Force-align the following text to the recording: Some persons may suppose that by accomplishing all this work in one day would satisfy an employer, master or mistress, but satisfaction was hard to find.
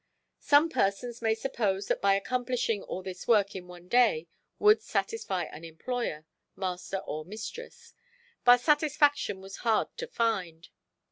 Some 0.39 0.67
persons 0.67 1.21
may 1.21 1.35
suppose 1.35 1.85
that 1.85 2.01
by 2.01 2.15
accomplishing 2.15 2.81
all 2.81 3.03
this 3.03 3.27
work 3.27 3.55
in 3.55 3.67
one 3.67 3.87
day 3.87 4.25
would 4.57 4.81
satisfy 4.81 5.43
an 5.43 5.63
employer, 5.63 6.25
master 6.55 6.97
or 7.05 7.23
mistress, 7.23 7.93
but 8.43 8.61
satisfaction 8.61 9.41
was 9.41 9.57
hard 9.57 9.95
to 9.97 10.07
find. 10.07 10.69